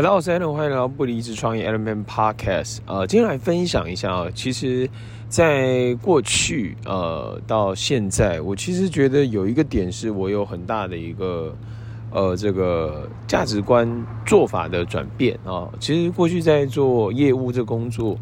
[0.00, 2.78] 大家好，我是 Allen，欢迎来到不离职创业 Element Podcast。
[2.86, 4.88] 呃，今天来分享一下啊，其实，
[5.28, 11.54] 在过去呃到现在，我其实觉得有一个点是我有很大的一个
[12.12, 13.86] 呃这个价值观
[14.24, 15.68] 做法的转变啊。
[15.78, 18.16] 其实过去在做业务这工作，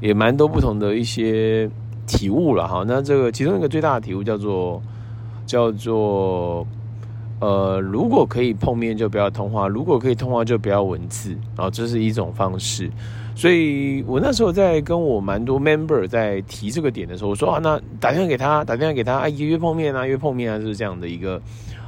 [0.00, 1.70] 也蛮多不同的一些
[2.08, 2.82] 体悟了哈。
[2.84, 4.82] 那这个其中一个最大的体悟叫做
[5.46, 6.66] 叫做。
[7.40, 12.90] 呃，如果可以碰面就不要通话，如果可以通话就不要文字，然后这是一种方式。
[13.34, 21.40] 所以我那时候在跟我蛮多 member 在提这个点的时候，我说啊，那打电话给他，打电话给他，啊，约碰面啊，约碰面啊，就是这样的一个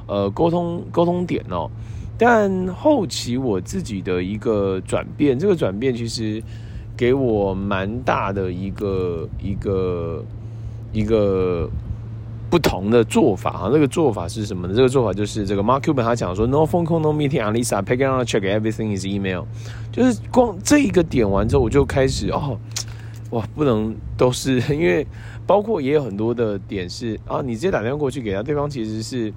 [0.07, 1.71] 呃沟通沟通点哦。
[2.17, 6.43] 但后期我自己的一个转变，这个转变其实
[6.97, 10.25] 给我蛮大的一个一个
[10.93, 11.69] 一个。
[12.53, 14.75] 不同的做法啊，这个做法是什么呢？
[14.75, 19.07] 这个做法就是这个 Mark Cuban 他讲说，No phone call, no meeting, Alisa, pick it on a check, everything is
[19.07, 19.45] email。
[19.91, 22.59] 就是光这一个点完之后，我就开始哦，
[23.31, 25.07] 哇，不能都是因为
[25.47, 29.33] 包括也有很多的点是啊，你直接打电话过去给他，对方其实是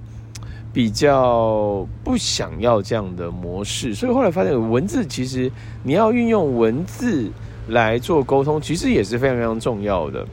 [0.70, 5.50] 比较不想要这样的模式，所以后来发现文字其实
[5.82, 7.30] 你要运用文字
[7.68, 10.26] 来做沟通，其实也是非常非常重要的，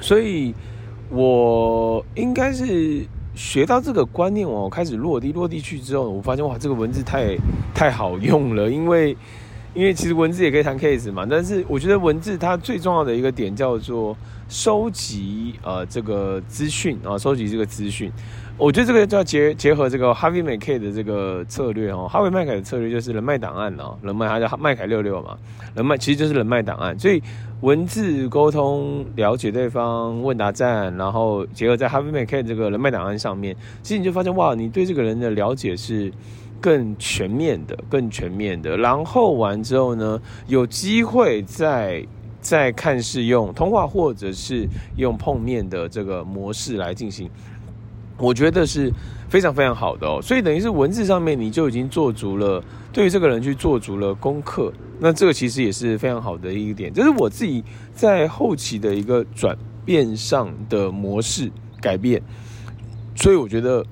[0.00, 0.54] 所以。
[1.10, 7.36] 我应该是学到这个观念，我开始落地落地去之后，我发现哇，这个文字太
[7.74, 9.16] 太好用了，因为
[9.74, 14.16] 因为其实文字也可以谈 case 嘛，但是我觉得文字它最重要的一个点叫做
[14.48, 18.10] 收集呃这个资讯啊，收集这个资讯。
[18.60, 25.34] 我觉得这个就要结结合这个 Harvey McKay 的这个策略哦，哈维麦凯的策略就是人脉档案哦，人脉他叫麦凯六六嘛，
[25.74, 27.22] 人脉其实就是人脉档案，所以
[27.62, 36.12] 文字沟通、了解对方、问答战，然后结合在 Harvey McKay 这个人脉档案上面，其实你就发现哇，你对这个人的了解是
[36.60, 38.76] 更全面的、更全面的。
[38.76, 42.04] 然后完之后呢，有机会再
[42.42, 47.30] 再看是用通话或者是用碰面的这个模式来进行。
[48.20, 48.92] 我觉得是
[49.28, 57.64] 非常非常好的哦，所以等于是文字上面你就已经做足了，对于这个人去做足了功课，那这个其实也是非常好的一个点，这是我自己
[57.94, 62.22] 在后期的一个转变上的模式改变，
[63.16, 63.84] 所以我觉得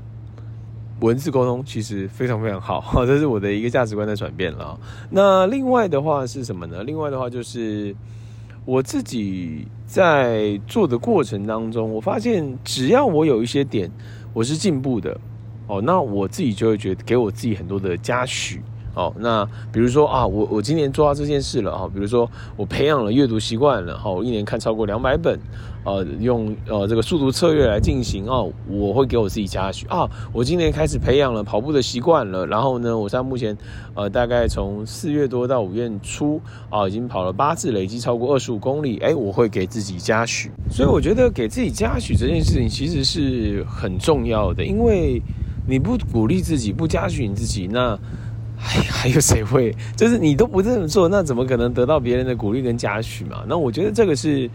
[1.00, 4.78] 文字沟通其实非常非常好， 这是我的一个价值观的转变了。
[5.10, 6.82] 那另外的话是什么呢？
[6.84, 7.96] 另外的话就是。
[8.64, 13.90] 我自己在做的过程当中，我发现只要我有一些点
[14.34, 15.18] 我是进步的，
[15.66, 18.60] 哦，那我自己就会觉得给我自己很多的嘉许。
[18.98, 25.38] 哦，那比如说啊，我我今年做到这件事了哈，比如说我培养了阅读习惯了哈，我一年看超过两百本，
[25.84, 33.56] 呃，用呃这个速读策略来进行哦，我会给我自己加许啊，我今年开始培养了跑步的习惯了，然后呢，我现在目前
[33.94, 45.22] 呃大概从四月多到五月初啊，已经跑了八次，累计超过二十五公里，哎，我会给自己加许，所以我觉得给自己加许这件事情其实是很重要的，因为
[45.68, 47.96] 你不鼓励自己，不嘉许你自己，那。
[48.58, 49.74] 还 还有谁会？
[49.96, 53.44] 就是你都不这么做，那怎么可能得到别人的鼓励跟嘉许嘛？
[53.48, 54.50] 那我觉得这个是，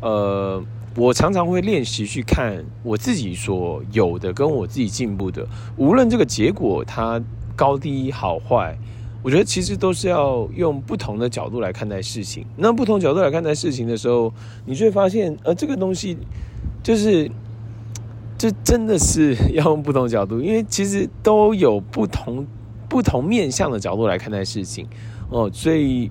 [0.00, 0.62] 呃，
[0.94, 5.46] 我常常会练习去看我自己所有的跟我自己进步的，
[5.76, 7.20] 无论这个结果它
[7.56, 8.76] 高低好坏，
[9.22, 12.44] 我觉得其实都是要用不同的角度来看待事情。
[12.56, 14.32] 那不同角度来看待事情的时候，
[14.66, 16.16] 你就会发现，呃，这个东西
[16.82, 17.30] 就是，
[18.36, 22.46] 这真的是 要用不同角度，因为其实都有不同。
[22.90, 24.84] 不同面向的角度来看待事情，
[25.30, 26.10] 哦，所以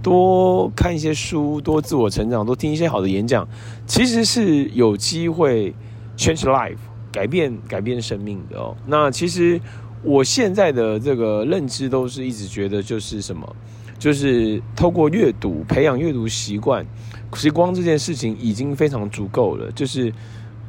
[0.00, 3.46] 多看一些书，多自我成长，多听一些好的演讲，
[3.86, 5.74] 其实是有机会
[6.16, 6.78] change life
[7.10, 8.76] 改变改变生命的哦。
[8.86, 9.60] 那其实
[10.04, 13.56] 我现在的这个认知都是一直觉得就是什么，
[13.98, 16.86] 就是透过阅读培养阅读习惯，
[17.32, 20.12] 其实光这件事情已经非常足够了，就是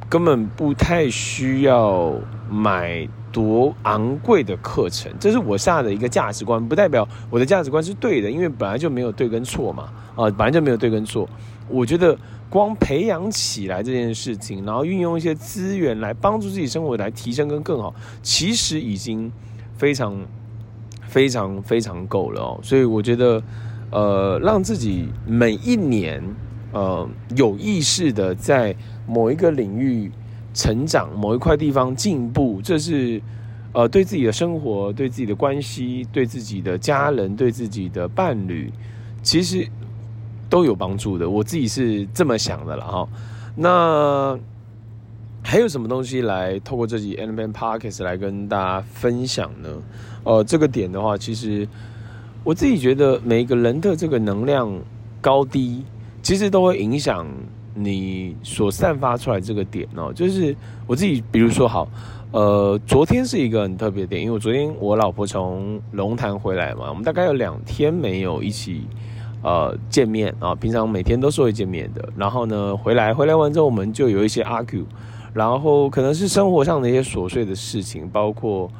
[0.08, 2.12] 根本不太需要
[2.50, 3.08] 买。
[3.34, 11.28] 多昂贵的课程，这是我下的一个价值观，不代表我的价值观是对的，因为本来就没有对跟错嘛，啊，本来就没有对跟错。
[11.68, 12.16] 我觉得
[12.48, 17.92] 光培养起来这件事情，然后运用一些资源来帮助自己生活来提升跟更好，
[18.22, 19.32] 其实已经
[19.76, 20.16] 非常
[21.08, 22.60] 非常非常够了哦。
[22.62, 23.42] 所以我觉得，
[23.90, 26.22] 呃，让自己每一年，
[26.70, 28.76] 呃，有意识的在
[29.08, 30.12] 某一个领域。
[30.54, 33.20] 成长某一块地方进步，这是
[33.72, 38.72] 呃对自己的生活、对自己的关系、对自己的家人、对自己的伴侣，
[39.22, 39.68] 其实
[40.48, 41.28] 都有帮助的。
[41.28, 43.08] 我自己是这么想的了哈。
[43.56, 44.38] 那
[45.42, 49.68] 还有什么东西来透过这集 Element Podcast 来跟大家分享呢？
[50.24, 51.68] 呃，这个点的话，其实
[52.44, 54.72] 我自己觉得每一个人的这个能量
[55.20, 55.84] 高低，
[56.22, 57.26] 其实都会影响
[57.74, 60.12] 你所散发出来这个点哦。
[60.12, 60.56] 就是
[60.86, 61.86] 我自己，比如说好，
[62.30, 68.86] 呃，昨天是一个很特别的点，因为我昨天我老婆从龙潭回来嘛，我们大概有两天没有一起
[69.42, 72.08] 呃见面啊，平常每天都是会见面的。
[72.16, 74.84] 然后呢，回来回来完之后，我们就有一些 argue，
[75.32, 78.70] 然后可能是生活上的一些琐碎的事情，包括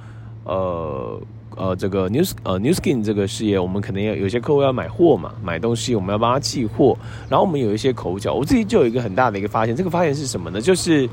[0.45, 1.21] 呃。
[1.57, 6.97] 呃，这个 news 呃 newskin 这个事业，我们可能要有些客户要买货嘛，买东西我们要帮他寄货，
[7.29, 10.61] 然后我们有一些口角，我自己就有一个很大的一个发现，这个发现是什么呢？
[10.61, 11.09] 就是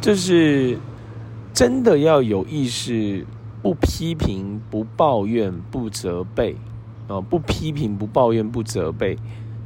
[0.00, 0.76] 就是
[1.52, 3.24] 真的要有意识，
[3.62, 6.56] 不批评、不抱怨、不责备，
[7.08, 9.16] 啊、不批评、不抱怨、不责备，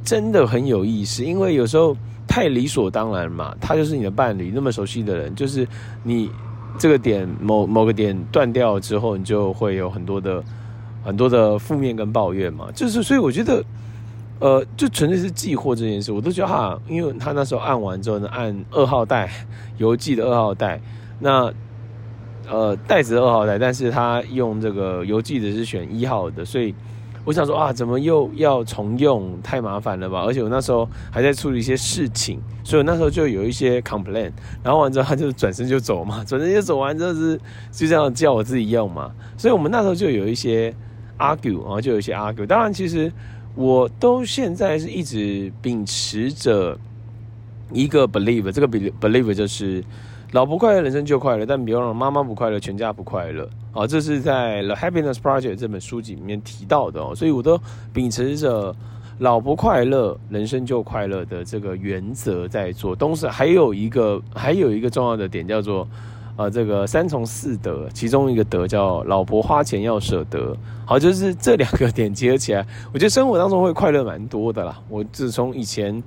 [0.04, 1.96] 真的很有意思，因为有时候
[2.26, 5.66] 太理所当然嘛，他就是你的伴侣，那么熟悉的人，就是
[6.02, 6.30] 你。
[6.76, 10.42] 这个点某某个点断掉之后，你就会有很多的
[11.04, 12.68] 很多的负面跟抱怨嘛。
[12.74, 13.64] 就是所以我觉得，
[14.40, 19.30] 呃，就纯粹是寄货这件事，我都觉得哈，因为他那时候按完之后呢，按二号袋
[19.76, 20.80] 邮寄的二号袋，
[21.20, 21.52] 那
[22.48, 26.74] 呃袋子二号袋，但是他用这个邮寄的是选一号的，所以。
[27.28, 29.38] 我想说啊，怎么又要重用？
[29.42, 30.22] 太麻烦了吧！
[30.22, 34.32] 而且我那时候还在处理一些事情，所以我那时候就有一些 complain。
[34.62, 37.38] 然后完之后，他就转身就走嘛，转身就走完之后是
[37.70, 39.12] 就这样叫我自己用嘛。
[39.36, 40.74] 所以我们那时候就有一些
[41.18, 42.46] argue，然后就有一些 argue。
[42.46, 43.12] 当然，其实
[43.54, 46.78] 我都现在是一直秉持着
[47.74, 49.84] 一个 believe，这个 believe 就是。
[50.32, 51.46] 老婆快乐，人生就快乐。
[51.46, 53.48] 但别忘了，妈妈不快乐，全家不快乐。
[53.72, 57.14] 啊，这是在《The Happiness Project》这本书籍里面提到的哦。
[57.14, 57.58] 所以我都
[57.94, 58.74] 秉持着
[59.20, 62.94] 老婆快乐，人生就快乐的这个原则在做。
[62.94, 65.88] 同时，还有一个还有一个重要的点叫做，
[66.36, 70.54] 呃，这个三从四德，其中一个德叫老婆花钱要舍得。
[70.84, 74.78] 好，就是这两个点结合起来，我觉得生活当中会快乐蛮多的啦。
[74.90, 76.02] 我自从以前、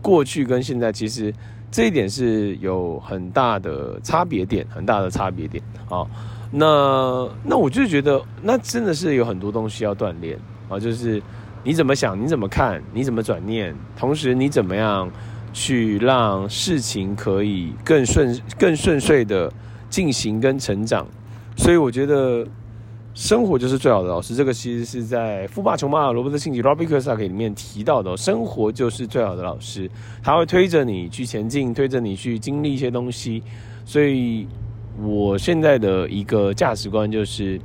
[0.00, 1.34] 过去跟现在，其实。
[1.70, 6.06] 这一点是有很大的差别点，很大的差别点啊。
[6.50, 10.38] 那那我就觉得，那真的是有很多东西要锻炼
[10.68, 10.78] 啊。
[10.78, 11.22] 就是
[11.62, 15.10] 你怎么想，你怎么看，你怎么转念，同时你怎么样
[15.52, 19.52] 去让事情可以更顺、更顺遂的
[19.90, 21.06] 进行跟成长。
[21.56, 22.46] 所以我觉得。
[23.18, 28.16] 生活就是最好的老师，这个其实是在《富爸穷爸》罗伯特清崎 （Robert Kiyosaki） 里面提到的。
[28.16, 29.90] 生活就是最好的老师，
[30.22, 33.42] 他会推着你去前进，推着你去经历一些东西。
[33.84, 34.46] 所以，
[35.02, 37.60] 我现在的一个价值观就是，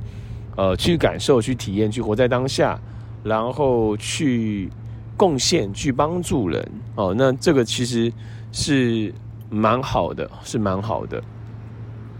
[0.56, 2.76] 呃，去感受、去体验、去活在当下，
[3.22, 4.68] 然后去
[5.16, 6.68] 贡献、去帮助人。
[6.96, 8.12] 哦，那这个其实
[8.50, 9.14] 是
[9.50, 11.22] 蛮好的，是蛮好的，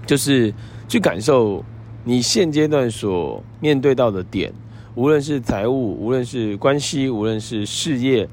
[0.07, 0.55] 就是
[0.87, 1.65] 去感受。
[2.05, 4.53] 你现阶段所面对到的点，
[4.95, 8.29] 无论是财务，无论是关系，无论是事业，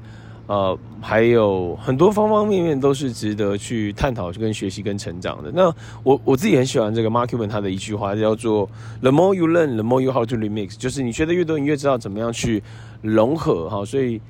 [0.46, 5.50] 呃，还有很多方方面面都是值得去探讨、跟学习、跟成长的。
[5.54, 8.68] 那我我自己很喜欢这个 Mark Cuban 他的一句话，叫做
[9.00, 12.62] “The more you learn, the more you how to remix”，就是你学的越多，你越知道怎么样去
[13.00, 13.84] 融合哈。
[13.84, 14.20] 所以，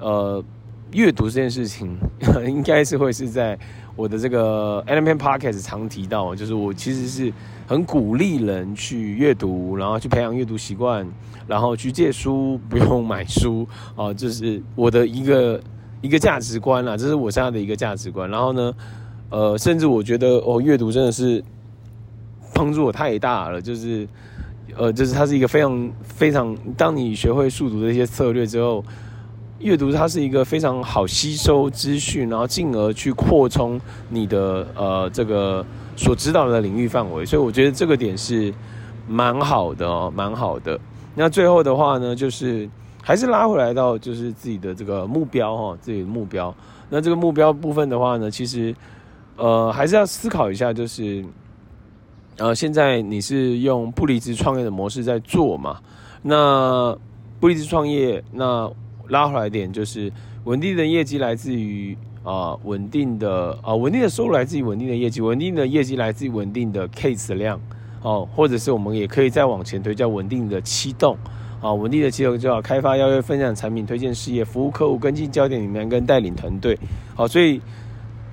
[0.00, 0.42] 呃，
[0.92, 1.96] 阅读这件事情
[2.46, 3.58] 应该是会是在
[3.94, 7.32] 我的这个 Element Podcast 常提到，就是我其实是。
[7.68, 11.06] 很鼓励人去阅读，然后去培养阅读习惯，
[11.46, 15.60] 然后去借书，不用买书啊， 这是我的一个
[16.00, 18.30] 一个价值观啦，这是我现在的一个价值观。
[18.30, 18.74] 然后呢，
[19.28, 21.44] 呃，甚至我觉得哦，阅读真的是
[22.54, 24.08] 帮助我太大了，就是
[24.74, 28.82] 呃，就是它是一个非常非常，当你学会速读的一些策略之后，
[29.58, 35.64] 阅读它是一个非常好吸收资讯，然后进而去扩充你的呃这个。
[36.00, 38.54] 所知道的领域范围，所以我觉得这个点是
[39.08, 40.78] 蛮好的哦，蛮好的。
[41.16, 42.70] 那最后的话呢，就是
[43.02, 46.54] 还是拉回来到就是自己的这个目标哈，自己的目标。
[46.88, 48.72] 那这个目标部分的话呢，其实
[49.36, 51.24] 呃还是要思考一下，就是
[52.36, 55.80] 呃现在你是用不离职创业的模式在做嘛？
[56.22, 56.96] 那
[57.40, 58.70] 不离职创业，那
[59.08, 60.12] 拉回来一点就是
[60.44, 61.96] 稳定的业绩来自于。
[62.24, 67.58] 啊，稳定的啊，稳定的收入来自于稳定的业绩，稳定的业绩来自于稳定的 case 量，
[68.02, 71.16] 哦，或者是我们也可以再往前推，叫稳定的启动，
[71.62, 76.78] 啊，稳定的启动就开发、邀约、分享产品、推荐事业、服务客户、跟进焦点里面跟带领团队，
[77.14, 77.62] 好，所以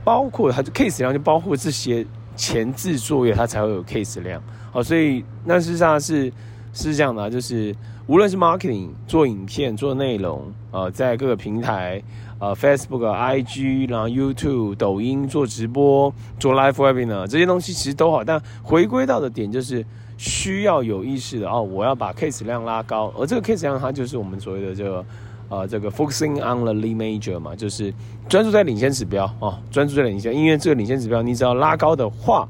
[0.03, 2.05] 包括它的 case 量就包括这些
[2.35, 4.41] 前置作业，它才会有 case 量，
[4.73, 6.29] 好，所以那事实上是
[6.75, 11.99] 是这样的，就是无论是 marketing 做影片、做内容，啊，在各个平台。
[12.37, 19.83] 呃，Facebook、IG，然后 YouTube、抖音做直播、做 Live Webinar 这些东西其实都好，但回归到的点就是
[20.17, 25.05] 需要有意识的哦，我要把 case 量拉高，而这个 case 量它就是我们所谓的这个
[25.47, 27.91] 呃这个 focusing on the lead major 嘛，就是
[28.27, 32.45] 专注在领先指标哦，专注在领先，因为这个领先指标你只要拉高的话，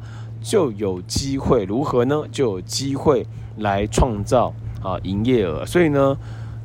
[0.46, 2.22] 就有机会如何呢？
[2.32, 3.26] 就有机会
[3.58, 6.16] 来创造啊营业额，所以呢，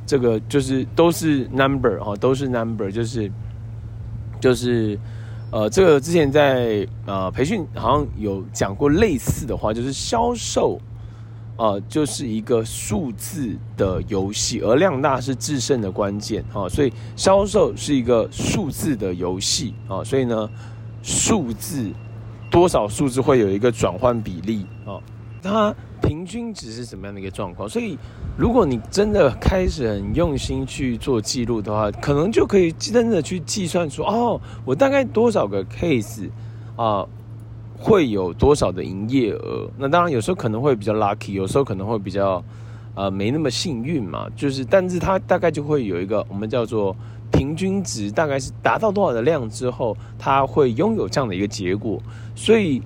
[0.05, 3.31] 这个就是都是 number 哈，都是 number，就是
[4.39, 4.99] 就是。
[5.53, 10.79] 呃，这个之前在呃培训好像有讲过类似的话，就是销售，
[11.57, 20.49] 呃，就是一个数字的游戏，而量大是制胜的关键啊，所以销售是一个数字的游戏啊，所以呢，
[21.03, 21.91] 数字
[22.51, 25.01] 多少数字会有一个转换比例啊，
[25.41, 25.73] 它。
[26.01, 27.69] 平均值是什么样的一个状况？
[27.69, 27.95] 所以，
[28.35, 36.27] 如果你真的开始很用心去做记录的话，可能就可以真的去计算出哦，我大概多少个 case
[36.75, 37.05] 啊，
[37.77, 39.69] 会有多少的营业额？
[39.77, 42.43] 那当然有时候可能会比较 lucky，有时候可能会比较
[42.95, 44.27] 呃没那么幸运嘛。
[44.35, 46.95] 就是，但是它大概就会有一个我们叫做
[47.41, 51.99] 平均值，大概是达到多少的量之后，它会拥有这样的一个结果。
[52.35, 52.81] 所以，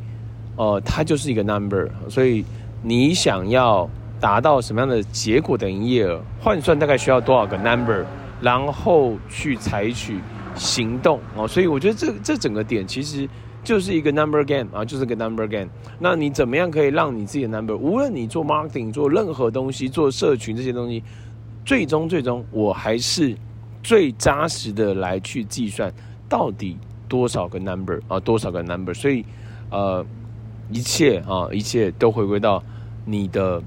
[0.56, 1.90] 呃，它就是一个 number。
[2.10, 2.46] 所以。
[2.88, 8.06] 你想要达到什么样的结果的营业额，换算大概需要多少个 number，
[8.40, 10.20] 然后去采取
[10.54, 11.48] 行动哦。
[11.48, 13.28] 所以我觉得这这整个点其实
[13.64, 15.68] 就是一个 number game 啊，就是个 number game。
[15.98, 21.02] 那你怎么样可以让你自己的 number，无论你做 marketing 做任何东西，做社群这些东西，
[21.66, 23.36] 最终最终我还是
[23.86, 25.94] 最扎实的来去计算
[26.27, 26.75] 到底
[27.08, 28.94] 多少个 number 啊，多少个 number。
[28.94, 29.24] 所以
[29.70, 30.04] 呃，
[30.72, 32.63] 一切啊，一切都回归到。
[33.08, 33.62] 你的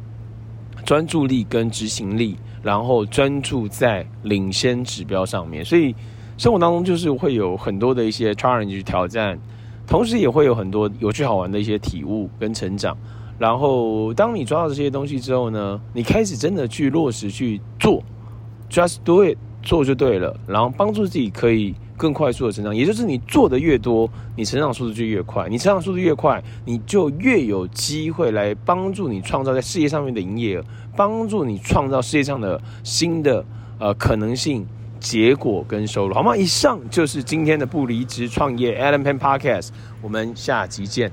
[0.85, 5.95] 专注力跟执行力，然后专注在领先指标上面，所以
[6.37, 9.39] 生活当中就是会有很多的一些 challenge 挑战，
[9.87, 12.97] 同时也会有很多有趣好玩的一些体悟跟成长。
[13.39, 18.03] 然后当你抓到这些东西之后呢，你开始真的去落实去做
[18.69, 21.75] ，just do it，做就对了，然后帮助自己可以。
[21.99, 25.49] 更快速的成长，也就是你做的越多，你成长速度就越快。
[25.49, 30.65] 你成长速度越快，你就越有机会来帮助你创造在事业上面的营业额，
[30.97, 33.45] 帮助你创造世界上的新的
[33.81, 34.65] 呃可能性、
[35.01, 36.37] 结果跟收入，好吗？
[36.37, 41.11] 以上就是今天的不离职创业 Allen Peng Podcast，我们下集见。